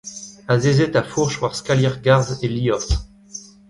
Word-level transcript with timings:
Azezet 0.53 0.99
a-fourch 0.99 1.35
war 1.41 1.53
skalier 1.57 1.95
garzh 2.05 2.43
e 2.45 2.47
liorzh. 2.55 2.93